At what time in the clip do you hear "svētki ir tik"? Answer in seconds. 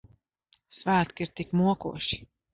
0.77-1.55